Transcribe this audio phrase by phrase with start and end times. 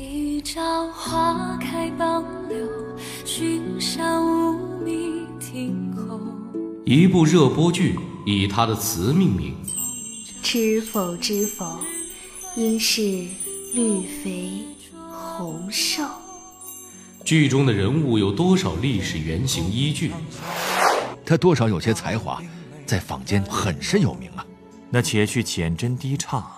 [0.00, 2.68] 一朝花开傍柳，
[3.24, 6.20] 寻山无觅亭候。
[6.86, 9.56] 一部热播剧以他的词命名，
[10.40, 11.80] 知否知否，
[12.54, 13.02] 应是
[13.74, 14.62] 绿肥
[15.10, 16.04] 红瘦。
[17.24, 20.12] 剧中的人物有多少历史原型依据？
[21.26, 22.40] 他多少有些才华，
[22.86, 24.46] 在坊间很是有名啊。
[24.90, 26.48] 那且去浅斟低唱，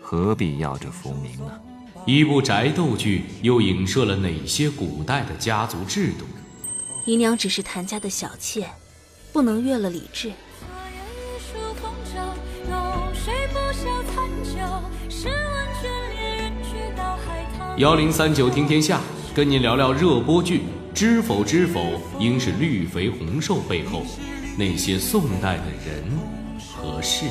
[0.00, 1.60] 何必要这浮名呢？
[2.04, 6.24] 一部宅斗剧又影射了哪些古代的家族制度？
[7.06, 8.66] 姨娘只是谭家的小妾，
[9.32, 10.32] 不能越了礼制。
[17.78, 19.00] 幺零三九听天下，
[19.32, 20.58] 跟您聊聊热播剧
[20.92, 24.04] 《知否知否，应是绿肥红瘦》背后
[24.58, 26.04] 那些宋代的人。
[26.74, 27.26] 合适。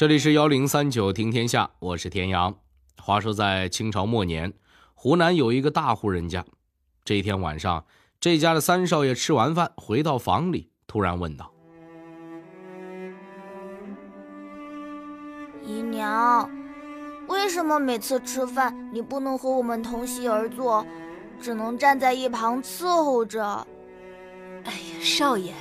[0.00, 2.54] 这里是幺零三九听天下，我是田阳。
[2.96, 4.54] 话说在清朝末年，
[4.94, 6.42] 湖南有一个大户人家。
[7.04, 7.84] 这一天晚上，
[8.18, 11.52] 这家的三少爷吃完饭回到房里，突然问道
[15.66, 16.50] ：“姨娘，
[17.28, 20.82] 为什么每次吃饭你不能和我们同席而坐，
[21.38, 23.44] 只能站在一旁伺候着？”
[24.64, 25.52] 哎呀，少爷。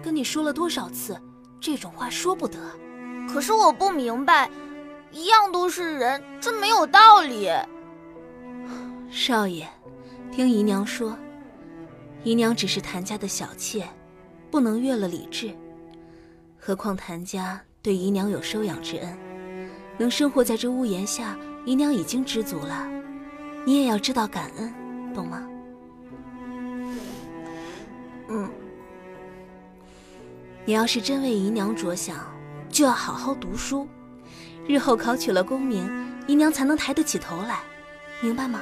[0.00, 1.20] 跟你说了多少次，
[1.58, 2.60] 这种话说不得。
[3.28, 4.50] 可是我不明白，
[5.12, 7.50] 一样都是人，这没有道理。
[9.10, 9.66] 少爷，
[10.32, 11.16] 听姨娘说，
[12.24, 13.86] 姨娘只是谭家的小妾，
[14.50, 15.54] 不能越了礼制。
[16.58, 19.18] 何况谭家对姨娘有收养之恩，
[19.96, 22.88] 能生活在这屋檐下，姨娘已经知足了。
[23.64, 24.74] 你也要知道感恩，
[25.14, 25.46] 懂吗？
[28.28, 28.50] 嗯。
[30.64, 32.16] 你要是真为姨娘着想，
[32.78, 33.88] 就要好好读书，
[34.68, 35.90] 日后考取了功名，
[36.28, 37.58] 姨娘才能抬得起头来，
[38.22, 38.60] 明白吗？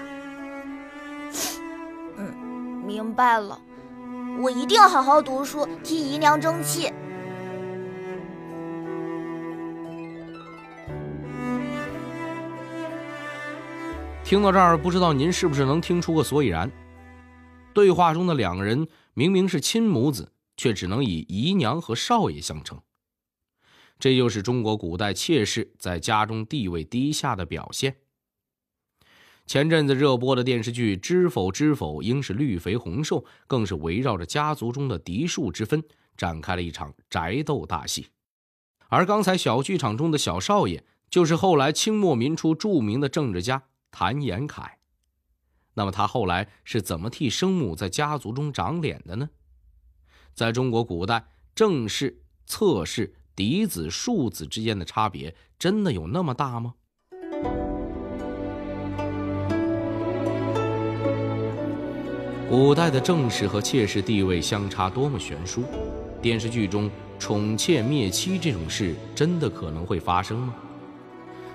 [2.16, 2.34] 嗯，
[2.86, 3.60] 明白了，
[4.40, 6.90] 我一定好好读书，替姨娘争气。
[14.24, 16.72] 听到这儿，不知道您是不是能听出个所以然？
[17.74, 20.32] 对话中的两个人明明是亲母子。
[20.56, 22.80] 却只能以姨娘和少爷相称，
[23.98, 27.96] 这就是中国古代妾室在家中地位低下的表现。
[29.46, 35.82] 前阵子热播的电视剧《知否知否，应是绿肥红瘦》，更是围绕着家族中的嫡庶之分
[36.16, 38.08] 展开了一场宅斗大戏。
[38.88, 44.78] 而刚才小剧场中的小少爷，就是后来清末民初著名的政治家谭延闿。
[45.74, 49.30] 那么他后来是怎么替生母在家族中长脸的呢？
[50.34, 56.72] 在中国古代，正室、侧室、嫡子、庶子之间的差别真的有那么大吗？
[62.48, 65.64] 古代的正室和妾室地位相差多么悬殊？
[66.22, 70.54] 电视剧中宠妾灭妻这种事真的可能会发生吗？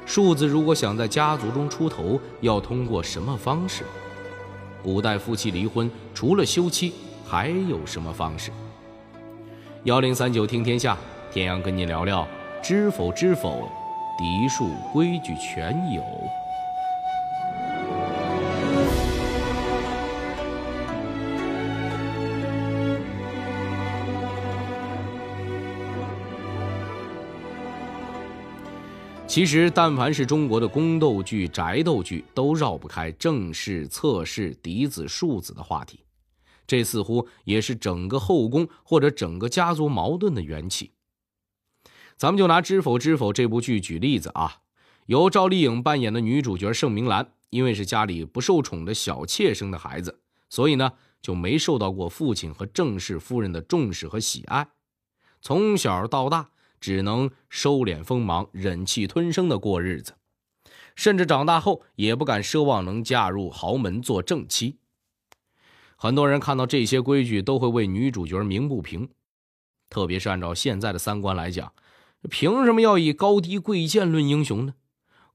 [0.05, 3.83] 庶子如果想在家族中出头，要通过什么方式？
[4.83, 6.93] 古代夫妻离婚除了休妻，
[7.25, 8.51] 还有什么方式？
[9.85, 10.95] 幺零三九听天下，
[11.31, 12.27] 天阳跟您聊聊，
[12.61, 13.65] 知否知否，
[14.17, 16.03] 嫡庶规矩全有。
[29.25, 36.01] 其实，但凡是中国的宫斗剧、宅斗剧，都绕不开正室、侧室、嫡子、庶子的话题。
[36.67, 40.91] 这似乎也是整个后宫或者整个家族矛盾的缘起。
[42.17, 44.57] 咱们就拿《知否知否》这部剧举例子啊，
[45.07, 54.69] 由赵丽颖扮演的女主角盛明兰，因为是家里不受宠的小妾生的孩子，所以呢就没受到过父亲和正室夫人的重视和喜爱，
[55.41, 60.13] 从小到大只能收敛锋芒，忍气吞声的过日子，
[60.95, 64.77] 甚至长大后也不敢奢望能嫁入豪门做正妻。
[65.95, 69.09] 很多人看到这些规矩都会为女主角鸣不平，
[69.89, 71.71] 特别是按照现在的三观来讲，
[72.29, 74.75] 凭什么要以高低贵贱论英雄呢？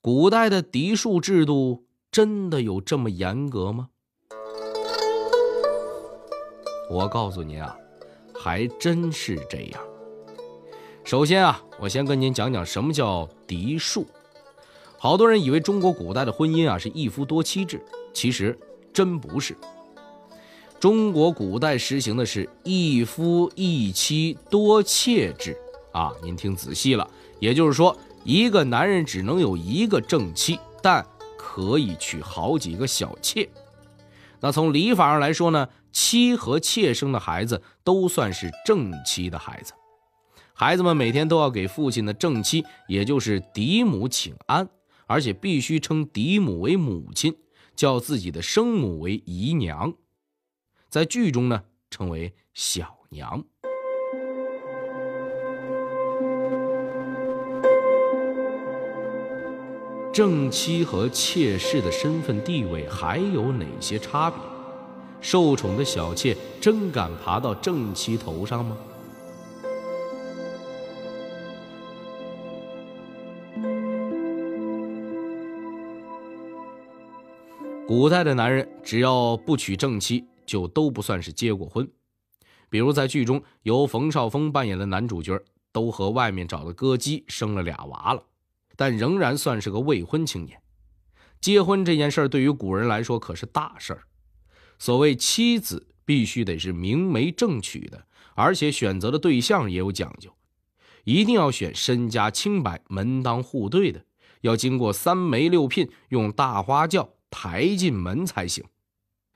[0.00, 3.88] 古代的嫡庶制度真的有这么严格吗？
[6.88, 7.77] 我告诉您啊，
[8.33, 9.81] 还真是这样。
[11.03, 14.06] 首先啊，我先跟您讲讲什么叫嫡庶。
[14.97, 17.85] 好多人以为中国古代的婚姻啊是一夫多妻制，
[18.15, 18.56] 其实
[18.93, 19.56] 真不是。
[20.79, 25.56] 中国古代实行的是一夫一妻多妾制
[25.97, 27.11] 啊，您听仔细了，
[27.41, 31.03] 也就是说，一个男人只能有一个正妻，但
[31.39, 33.49] 可以娶好几个小妾。
[34.39, 39.73] 那从礼法上来说呢，妻和妾生的孩子都算是正妻的孩子。
[40.53, 44.69] 孩子们每天都要给父亲的正妻，也就是嫡母请安，
[45.07, 47.35] 而且必须称嫡母为母亲，
[47.75, 49.95] 叫自己的生母为姨娘，
[50.91, 53.43] 在剧中呢称为小娘。
[60.17, 64.41] 正妻和妾室的身份地位还有哪些差别？
[65.21, 68.79] 受宠的小妾真敢爬到正妻头上吗？
[77.87, 81.87] 古代的男人只要不娶正妻，就都不算是结过婚。
[82.71, 85.39] 比如在剧中，由冯绍峰扮演的男主角，
[85.73, 88.23] 都和外面找的歌姬生了俩娃了。
[88.76, 90.61] 但仍然算是个未婚青年。
[91.40, 94.02] 结婚这件事儿对于古人来说可是大事儿。
[94.78, 100.31] 所谓妻子必须得是明媒正娶的，而且选择的对象也有讲究，
[101.05, 104.05] 一定要选身家清白、门当户对的，
[104.43, 108.64] 要经过三媒六聘，用大花轿抬进门才行。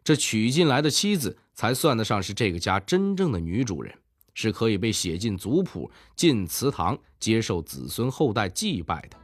[0.02, 3.94] 这娶进来的妻子才算得上是这个家真正的女主人，
[4.34, 9.16] 是可以被写进族谱、进祠堂、接受子孙后代祭拜的。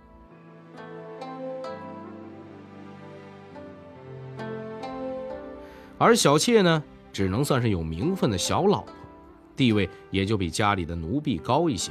[5.98, 6.82] 而小妾呢，
[7.12, 8.92] 只能算是有名分的小老婆，
[9.56, 11.90] 地位也就比家里的奴婢高一些。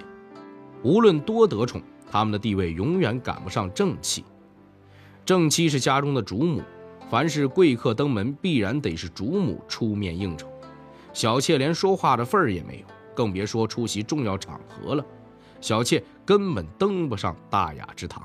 [0.84, 1.81] 无论多得宠，
[2.12, 4.24] 他们的地位永远赶不上正妻。
[5.25, 6.62] 正妻是家中的主母，
[7.10, 10.48] 凡是贵客登门，必然得是主母出面应酬。
[11.12, 12.86] 小妾连说话的份儿也没有，
[13.16, 15.04] 更别说出席重要场合了。
[15.60, 18.24] 小妾根本登不上大雅之堂。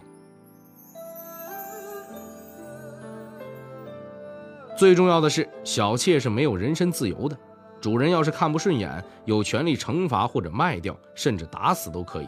[4.80, 7.38] 最重要的是，小妾是没有人身自由的。
[7.82, 12.26] 主人要是看不顺眼，有权利惩罚或者卖掉，甚至打死都可以。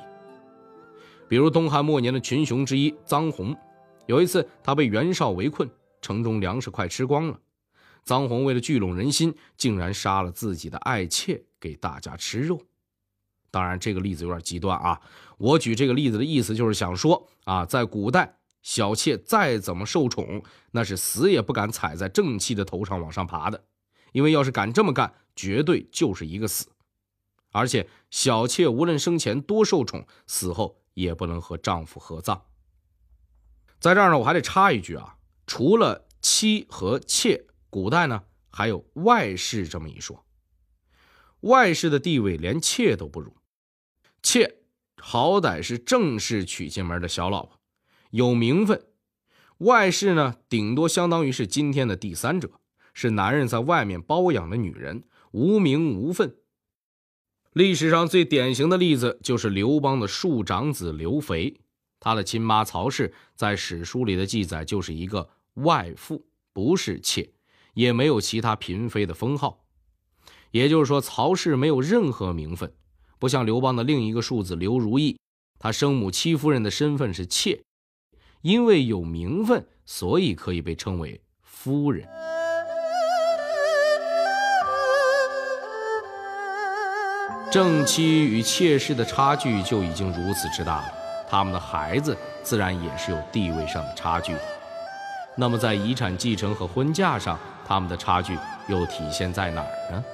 [1.26, 3.56] 比如东汉末年的群雄之一臧洪，
[4.04, 5.66] 有一次他被袁绍围困，
[6.02, 7.40] 城中粮食快吃光了。
[8.06, 12.60] 臧洪为了聚拢人心，竟然杀了自己的爱妾给大家吃肉。
[13.50, 15.00] 当然，这个例子有点极端啊。
[15.38, 18.36] 我举这个例子的意思就是想说啊，在古代。
[18.62, 23.64] 小妾再怎么受宠，那是死也不敢踩在正妻的头上往上爬的，
[24.12, 26.68] 因为要是敢这么干，绝对就是一个死。
[27.50, 32.46] 而且小妾无论生前多受宠，死后也不能和丈夫合葬。
[33.78, 35.16] 在这儿呢，我还得插一句啊，
[35.46, 40.24] 除了妻和妾，古代呢还有外室这么一说。
[41.40, 43.36] 外室的地位连妾都不如，
[44.22, 44.58] 妾
[44.98, 47.58] 好歹是正式娶进门的小老婆。
[48.12, 48.84] 有名分，
[49.58, 52.50] 外室呢，顶多相当于是今天的第三者，
[52.92, 56.36] 是男人在外面包养的女人，无名无分。
[57.54, 61.58] 历史上最典型的例子就是刘邦的庶长子刘肥，
[62.00, 67.32] 他的亲妈曹氏在史书里的记载就是一个外妇，不是妾，
[67.72, 69.64] 也没有其他嫔妃的封号。
[70.50, 72.74] 也就是说，曹氏没有任何名分，
[73.18, 75.18] 不像刘邦的另一个庶子刘如意，
[75.58, 77.62] 他生母戚夫人的身份是妾。
[78.42, 82.06] 因为有名分，所以可以被称为夫人。
[87.50, 90.92] 正妻与妾室的差距就已经如此之大了，
[91.28, 94.34] 他们的孩子自然也是有地位上的差距。
[95.36, 98.36] 那么，在遗产继承和婚嫁上，他们的差距
[98.68, 100.04] 又体现在哪儿呢？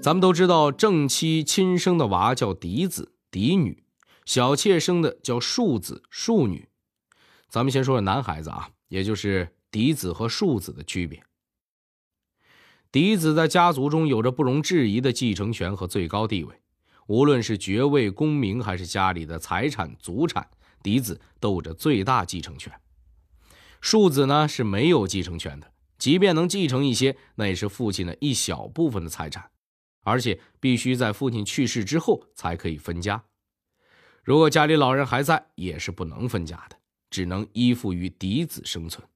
[0.00, 3.85] 咱们都知道，正妻亲生的娃叫嫡子、嫡女。
[4.26, 6.68] 小妾生的叫庶子庶女，
[7.48, 11.22] 咱们先说说男孩子啊，也就是嫡子和庶子的区别。
[12.90, 16.60] 嫡子在家族中有着不容置疑的继承权和最高地位，
[17.06, 20.48] 无论是爵位、功名，还是家里的财产、祖产，
[20.82, 22.72] 嫡子都有着最大继承权。
[23.80, 29.50] 庶子呢是没有继承权的，即便能继承一些，那也是父亲的一小部分的财产，
[30.02, 33.22] 而且必须在父亲去世之后才可以分家。
[34.26, 36.76] 如果家里老人还在，也是不能分家的，
[37.10, 39.06] 只能依附于嫡子生存。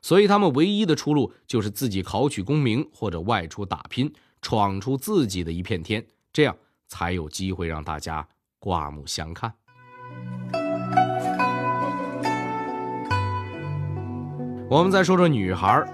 [0.00, 8.28] 所以他们唯一的出路就是自己考取功名，或者外出打拼，闯出自己的一片天，这样才有机会让大家
[8.60, 9.52] 刮目相看。
[14.70, 15.84] 我们再说说女孩，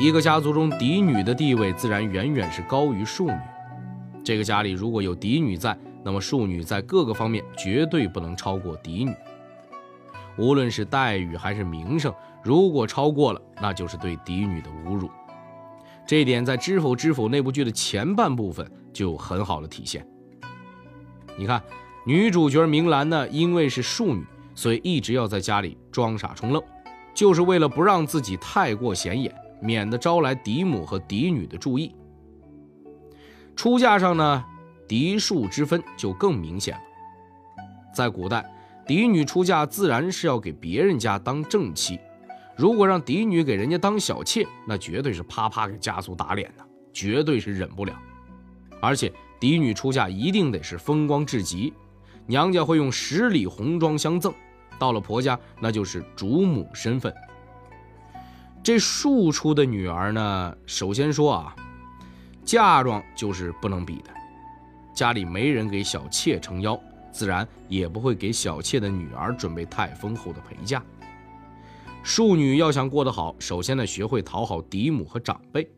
[0.00, 3.38] 一个家族中嫡女的地位自然远远是高于庶女。
[4.24, 9.14] 这个家里如果有嫡女在，那么庶女在各个方面绝对不能超过嫡女。
[10.36, 15.08] 无论是待遇还是名声，如果超过了，那就是对嫡女的侮辱。
[16.06, 20.06] 这一点在《知否知否》那部剧的前半部分就有很好的体现。
[21.36, 21.62] 你看，
[22.04, 24.22] 女主角明兰呢，因为是庶女，
[24.54, 26.62] 所以一直要在家里装傻充愣，
[27.14, 31.94] 就是为了不让自己太过显眼，免得招来嫡母和嫡女的注意。
[33.56, 34.44] 出嫁上呢，
[34.86, 36.80] 嫡庶之分就更明显了。
[37.94, 38.44] 在古代，
[38.86, 41.98] 嫡女出嫁自然是要给别人家当正妻。
[42.56, 47.92] 如果让嫡女给人家当小妾，那绝对是啪啪给家族打脸的，绝对是忍不了。
[48.80, 51.72] 而且嫡女出嫁一定得是风光至极，
[52.26, 54.32] 娘家会用十里红妆相赠，
[54.78, 57.12] 到了婆家那就是主母身份。
[58.62, 61.56] 这庶出的女儿呢，首先说啊，
[62.44, 64.10] 嫁妆就是不能比的，
[64.94, 70.82] 家里没人给小妾撑腰，自然也不会给小妾的女儿准备太丰厚的陪嫁。
[72.02, 75.68] 庶女要想过得好，首先得学会讨好嫡母和长辈，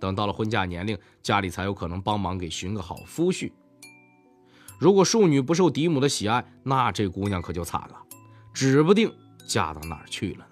[0.00, 3.52] 等到了婚嫁年龄，家里才有可能帮忙给寻个好夫婿。
[4.78, 8.02] 如果庶女不受嫡母的喜爱，那这姑娘可就惨了，
[8.52, 9.12] 指不定
[9.46, 10.45] 嫁到哪儿去了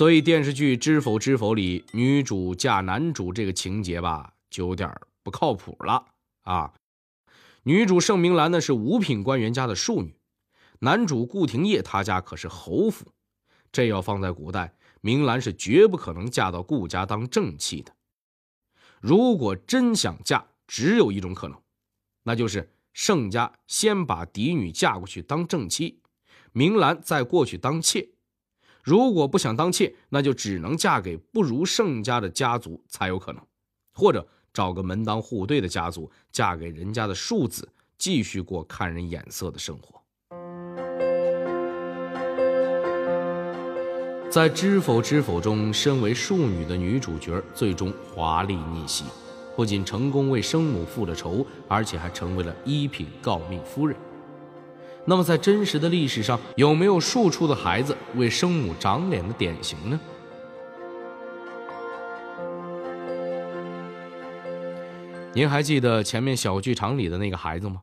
[0.00, 4.90] 所以电视剧《知否知否》里女主嫁男主这个情节吧，就有点
[5.22, 6.06] 不靠谱了
[6.40, 6.72] 啊。
[7.64, 10.16] 女主盛明兰呢是五品官员家的庶女，
[10.78, 13.12] 男主顾廷烨他家可是侯府，
[13.70, 17.94] 这要放在古代，明兰是绝不可能嫁到顾家当正妻的。
[19.02, 21.60] 如果真想嫁，只有一种可能，
[22.22, 26.00] 那就是盛家先把嫡女嫁过去当正妻，
[26.52, 28.08] 明兰再过去当妾。
[28.82, 33.42] 如果不想当妾，那就只能嫁给不如盛家的家族才有可能，
[33.92, 34.26] 或者。
[34.52, 40.02] 找个门当户对的家族，嫁给人家的庶子，继续过看人眼色的生活。
[44.28, 49.04] 在《知否知否》中，身为庶女的女主角最终华丽逆袭，
[49.54, 53.96] 不仅成功为生母复了仇，而且还成为了一品诰命夫人。
[55.06, 60.00] 那么，在真实的历史上，有没有庶出的孩子为生母长脸的典型呢？
[65.32, 67.82] 您还记得前面小剧场里的那个孩子吗？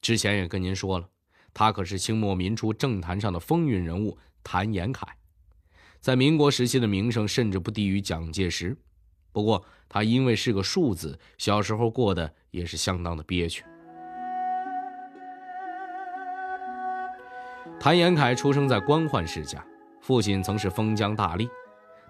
[0.00, 1.08] 之前也跟您说了，
[1.52, 5.06] 他可是清末民初政坛上的风云人物谭延闿，
[6.00, 8.76] 在民国时期的名声甚至不低于蒋介石。
[9.32, 13.64] 不过他因为是个庶子，小时候过得也是相当的憋屈。
[17.82, 19.60] 谭延闿出生在官宦世家，
[20.00, 21.50] 父亲曾是封疆大吏，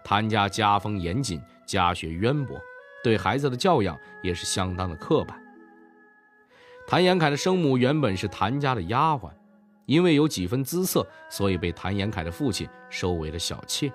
[0.04, 2.60] 谭家家风严谨，家学渊博。
[3.02, 5.34] 对孩子的教养也是相当的刻板。
[6.86, 9.30] 谭延闿的生母原本是谭家的丫鬟，
[9.86, 13.90] 因为有几分姿色，所以被谭延闿的父亲收为了小妾。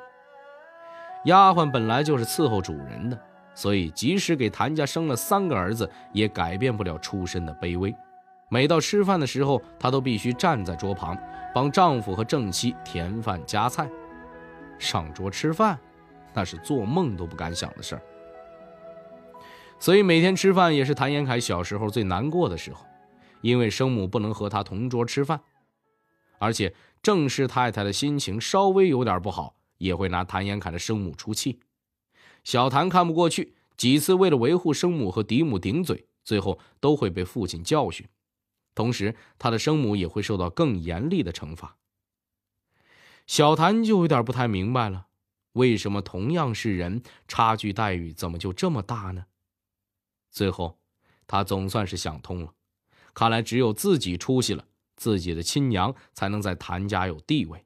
[1.25, 3.21] 丫鬟本来就是伺候主人的，
[3.53, 7.95] 所以即使给谭家生了三个儿子，也改变不了出身的卑微。
[8.49, 11.17] 每到吃饭的时候，她都必须站在桌旁，
[11.53, 13.89] 帮丈夫和正妻填饭夹菜。
[14.79, 15.77] 上桌吃饭，
[16.33, 18.01] 那是做梦都不敢想的事儿。
[19.79, 22.85] 所以每天吃饭也是谭延凯小时候最难过的时候，
[23.41, 25.41] 因为生母不能和他同桌吃饭，
[26.39, 26.73] 而且
[27.03, 31.59] 郑氏太太的心情稍微有点不好，也会拿谭延凯的生母出气。
[32.43, 38.07] 小谭看不过去，几次为了维护生母和嫡母顶嘴，最后都会被父亲教训，
[38.77, 41.77] 同时他的生母也会受到更严厉的惩罚。
[43.25, 45.07] 小谭就有点不太明白了，
[45.53, 49.25] 为什么同样是人，差距待遇怎么就这么大呢？
[50.29, 50.77] 最后，
[51.25, 52.53] 他总算是想通了。
[53.15, 54.63] 看来只有自己出息了，
[54.95, 57.65] 自己的亲娘才能在谭家有地位。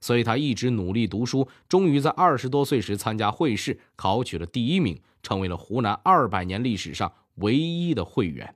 [0.00, 8.54] 所以他一直努力读书，终于在二十多岁时参加会试，考取了第一名，成为了湖南二百年历史上唯一的会员。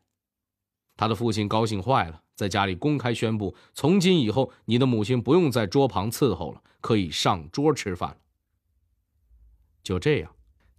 [0.96, 8.16] 他的父亲高兴坏了，在家里公开宣布：从今以后，你的母亲不用在桌旁伺候了，可以上桌吃饭了。
[9.82, 10.30] 就这样。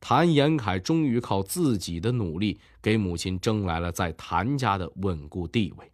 [0.05, 5.89] 谭延凯终于靠自己的努力，给母亲争来了在谭家的稳固地位。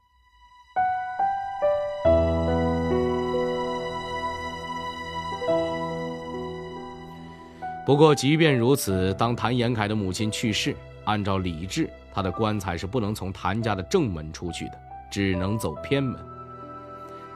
[7.85, 14.79] 不过，即便如此，当谭延凯的母亲去世，按照礼制，他的棺材是不能从谭家的正门出去的，
[15.11, 16.19] 只能走偏门。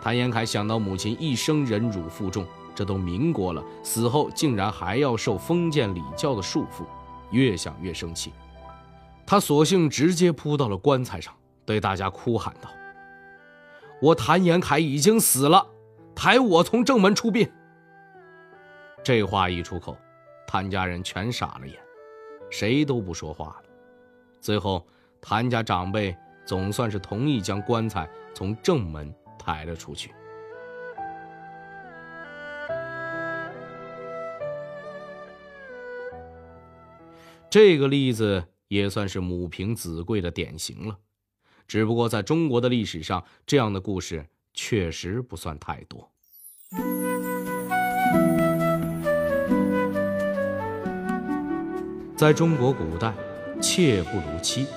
[0.01, 2.45] 谭延闿想到母亲一生忍辱负重。
[2.75, 6.83] 这都民国了，死后竟然还要受封建礼教的束缚，
[7.29, 8.33] 越想越生气，
[9.27, 11.31] 他索性直接扑到了棺材上，
[11.67, 12.71] 对大家哭喊道
[14.01, 15.63] ：“我谭延闿已经死了，
[16.15, 17.47] 抬我从正门出殡。”
[19.05, 19.95] 这话一出口，
[20.47, 21.77] 谭家人全傻了眼，
[22.49, 23.62] 谁都不说话了。
[24.43, 24.85] 最后，
[25.21, 26.13] 谭家长辈
[26.45, 30.11] 总算是同意将棺材从正门抬了出去。
[37.49, 40.97] 这个例子也算是母凭子贵的典型了，
[41.65, 46.11] 只不过在中国的历史上，这样的故事确实不算太多。
[52.17, 53.13] 在中国古代，
[53.63, 54.67] 妾不如妻，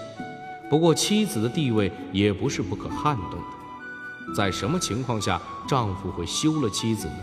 [0.70, 4.32] 不过妻子的地位也不是不可撼动的。
[4.32, 7.18] 在什么情况下，丈夫会休了妻子呢？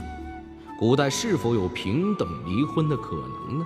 [0.77, 3.65] 古代是否有平等离婚的可能呢？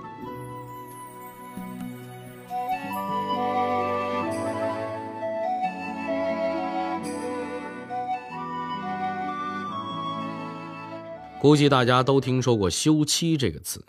[11.40, 13.84] 估计大家都听说过“休妻”这个词，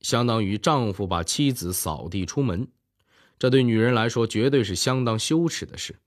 [0.00, 2.68] 相当于丈夫把妻子扫地出门，
[3.40, 5.98] 这对女人来说绝对是相当羞耻的事。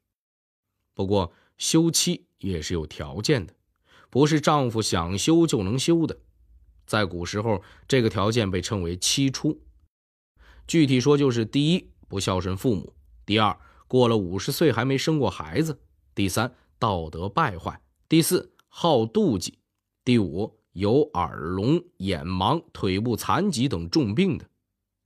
[0.94, 3.56] 不过，休妻也是有条件的，
[4.12, 6.20] 不是丈夫想休就能休的。
[6.86, 9.60] 在古时候，这个条件被称为“妻出”，
[10.68, 12.94] 具体说就是：第一，不孝顺父母；
[13.26, 15.74] 第二，过了五十岁还没生过孩子；
[16.14, 19.56] 第三，道德败坏；第四，好妒忌；
[20.06, 20.60] 第五。
[20.74, 24.46] 有耳聋、眼盲、腿部残疾等重病的；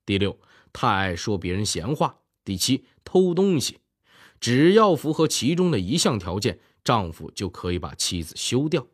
[0.06, 0.40] 第六，
[0.80, 3.80] 太爱说别人闲话；第七，偷东西。
[4.40, 8.86] 只要符合其中的一项条件，丈夫就可以把妻子休掉。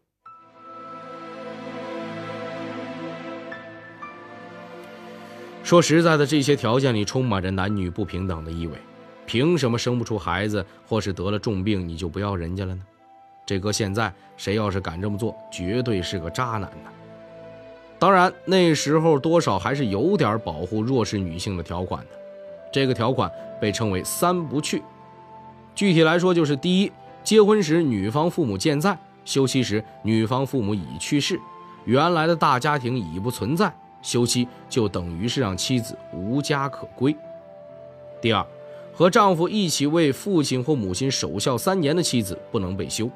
[5.62, 8.78] 说实在的，这些条件里充满着男女不平等的意味。
[9.26, 12.82] 凭什么生不出孩子，或是得了重病，你就不要人家了呢？
[13.46, 16.90] 这搁现在，谁要是敢这么做，绝对是个渣男呢。
[18.04, 22.20] 当然，那时候多少还是有点保护弱势女性的条款的。
[22.70, 24.84] 这个条款被称为“三不去”，
[25.74, 26.92] 具体来说就是：第一，
[27.24, 28.92] 结婚时女方父母健在；
[29.24, 31.40] 休妻时女方父母已去世，
[31.86, 37.16] 原来的大家庭已不存在，休妻就等于是让妻子无家可归。
[38.20, 38.46] 第二，
[38.94, 43.10] 和丈夫一起为父亲或母亲守孝三年的妻子不能被休。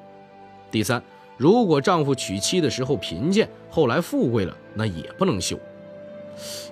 [0.71, 1.03] 第三，
[1.37, 5.57] 如果丈夫娶妻的时候贫贱，后来富贵了，那也不能休。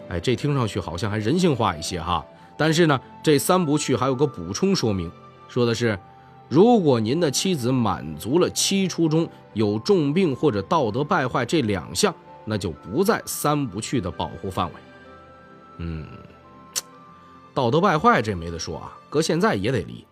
[0.10, 2.26] 哎，这听上去好像还人性化一些哈。
[2.58, 5.12] 但是呢，这三不去还有个补充说明，
[5.48, 5.98] 说的是，
[6.50, 12.14] 如果您的妻子满足了七出中有重病或者道德败坏这两项，
[12.46, 14.74] 那就不在三不去的保护范围。
[15.78, 16.08] 嗯，
[17.54, 20.06] 道德败坏这没得说啊，搁现在也得离。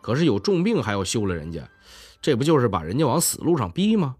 [0.00, 1.60] 可是有重病还要休了人家。
[2.24, 4.16] 这不就是把人家往死路上逼吗？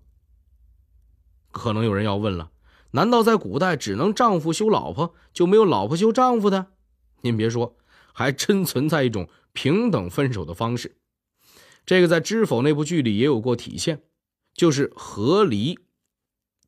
[1.50, 2.50] 可能有人要问了：
[2.90, 6.66] 难道在古代只能丈夫休老婆，就没有老婆休丈夫的？
[7.22, 7.78] 您别说，
[8.12, 10.98] 还真存在一种平等分手的方式。
[11.86, 14.02] 这个在《知否》那部剧里也有过体现，
[14.52, 15.78] 就是和离。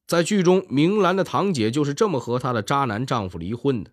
[0.06, 3.90] 在剧中，明兰的堂姐就是这么和她的渣男丈夫离婚的。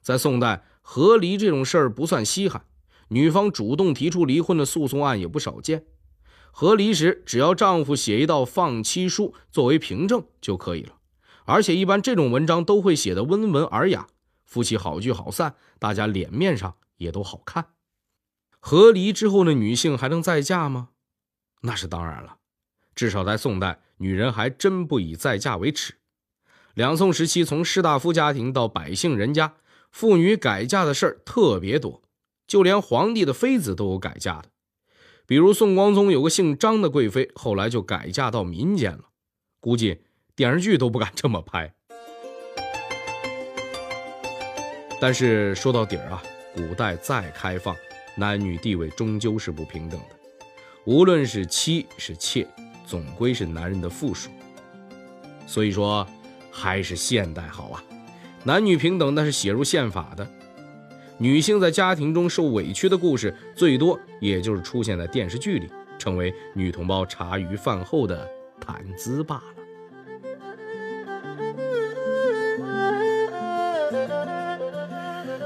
[0.00, 2.64] 在宋代，和离这种事儿不算稀罕，
[3.06, 5.84] 女方主动提出离婚的诉讼案也不少见。
[6.54, 10.98] 和离时，只要丈夫写一道放妻书作为凭证就可以了，
[11.46, 14.06] 而且一般这种文章都会写得温文尔雅，
[14.44, 17.70] 夫妻好聚好散，大家脸面上也都好看。
[18.60, 20.90] 和离之后的女性还能再嫁吗？
[21.62, 22.36] 那是当然了，
[22.94, 25.94] 至少在宋代，女人还真不以再嫁为耻。
[26.74, 29.54] 两宋时期，从士大夫家庭到百姓人家，
[29.90, 32.02] 妇女改嫁的事儿特别多，
[32.46, 34.51] 就连皇帝的妃子都有改嫁的。
[35.32, 39.04] 比如宋光宗有个姓张的贵妃，后来就改嫁到民间了，
[39.60, 40.02] 估计
[40.36, 41.72] 电视剧都不敢这么拍。
[45.00, 46.22] 但是说到底儿啊，
[46.54, 47.74] 古代再开放，
[48.14, 50.16] 男女地位终究是不平等的，
[50.84, 52.46] 无论是妻是妾，
[52.86, 54.28] 总归是男人的附属。
[55.46, 56.06] 所以说，
[56.50, 57.82] 还是现代好啊，
[58.44, 60.30] 男女平等那是写入宪法的。
[61.22, 68.28] 女性在家庭中受委屈的故事，最多也就是出现在电视剧里，成为女同胞茶余饭后的
[68.60, 69.42] 谈资罢了。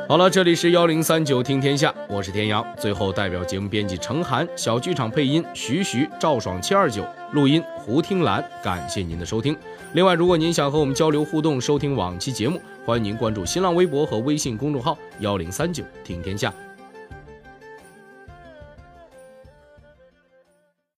[0.09, 2.65] 好了，这里是幺零三九听天下，我是田阳。
[2.79, 8.43] 最后，代表节目编辑程涵、小剧场配音徐徐、赵爽、七二九，录音胡听兰。
[8.65, 9.55] 感谢您的收听。
[9.97, 16.53] 另外，如果您想和我们交流互动、收听往期节目，欢迎您关注新浪微博和微信公众号幺零三九听天下。